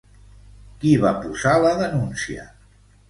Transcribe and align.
Qui 0.79 0.93
va 1.03 1.11
posar 1.25 1.53
la 1.67 1.75
denúncia? 1.83 2.49